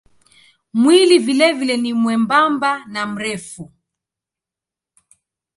[0.73, 3.71] Mwili vilevile ni mwembamba na mrefu.